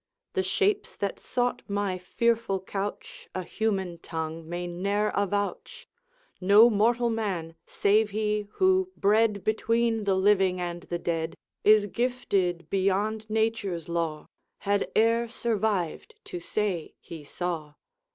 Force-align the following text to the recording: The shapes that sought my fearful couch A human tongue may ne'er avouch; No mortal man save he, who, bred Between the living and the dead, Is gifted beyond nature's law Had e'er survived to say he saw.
The 0.33 0.41
shapes 0.41 0.95
that 0.95 1.19
sought 1.19 1.61
my 1.67 1.99
fearful 1.99 2.59
couch 2.59 3.29
A 3.35 3.43
human 3.43 3.99
tongue 3.99 4.49
may 4.49 4.65
ne'er 4.65 5.11
avouch; 5.13 5.87
No 6.41 6.71
mortal 6.71 7.11
man 7.11 7.53
save 7.67 8.09
he, 8.09 8.47
who, 8.53 8.89
bred 8.97 9.43
Between 9.43 10.05
the 10.05 10.15
living 10.15 10.59
and 10.59 10.81
the 10.89 10.97
dead, 10.97 11.35
Is 11.63 11.85
gifted 11.85 12.67
beyond 12.67 13.29
nature's 13.29 13.87
law 13.87 14.25
Had 14.61 14.91
e'er 14.97 15.27
survived 15.27 16.15
to 16.23 16.39
say 16.39 16.95
he 16.99 17.23
saw. 17.23 17.75